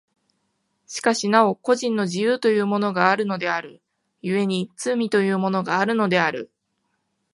[0.87, 3.83] しかしなお個人の自由というものがあるのである、
[4.23, 6.49] 故に罪というものがあるのである。